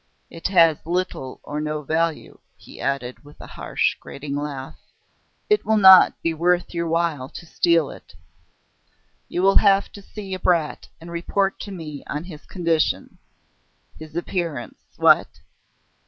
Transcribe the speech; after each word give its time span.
It 0.31 0.47
has 0.47 0.79
little 0.83 1.39
or 1.43 1.61
no 1.61 1.83
value," 1.83 2.39
he 2.57 2.81
added 2.81 3.23
with 3.23 3.39
a 3.39 3.45
harsh, 3.45 3.93
grating 3.99 4.35
laugh. 4.35 4.79
"It 5.47 5.63
will 5.63 5.77
not 5.77 6.19
be 6.23 6.33
worth 6.33 6.73
your 6.73 6.87
while 6.87 7.29
to 7.29 7.45
steal 7.45 7.91
it. 7.91 8.15
You 9.29 9.43
will 9.43 9.57
have 9.57 9.91
to 9.91 10.01
see 10.01 10.33
a 10.33 10.39
brat 10.39 10.87
and 10.99 11.11
report 11.11 11.59
to 11.59 11.71
me 11.71 12.03
on 12.07 12.23
his 12.23 12.47
condition 12.47 13.19
his 13.99 14.15
appearance, 14.15 14.81
what?... 14.97 15.27